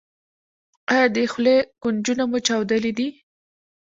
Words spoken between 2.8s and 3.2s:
دي؟